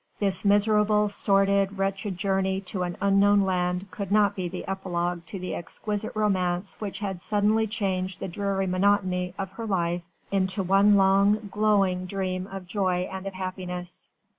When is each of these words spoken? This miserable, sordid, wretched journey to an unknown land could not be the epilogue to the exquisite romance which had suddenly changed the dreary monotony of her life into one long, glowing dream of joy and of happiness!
This 0.17 0.43
miserable, 0.43 1.09
sordid, 1.09 1.77
wretched 1.77 2.17
journey 2.17 2.59
to 2.61 2.81
an 2.81 2.97
unknown 3.01 3.41
land 3.41 3.91
could 3.91 4.11
not 4.11 4.35
be 4.35 4.47
the 4.49 4.67
epilogue 4.67 5.27
to 5.27 5.37
the 5.37 5.53
exquisite 5.53 6.11
romance 6.15 6.75
which 6.81 6.97
had 6.97 7.21
suddenly 7.21 7.67
changed 7.67 8.19
the 8.19 8.27
dreary 8.27 8.65
monotony 8.65 9.35
of 9.37 9.51
her 9.51 9.67
life 9.67 10.07
into 10.31 10.63
one 10.63 10.95
long, 10.95 11.49
glowing 11.51 12.07
dream 12.07 12.47
of 12.47 12.65
joy 12.65 13.07
and 13.11 13.27
of 13.27 13.33
happiness! 13.35 14.09